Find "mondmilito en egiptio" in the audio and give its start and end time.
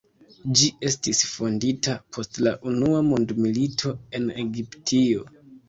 3.13-5.33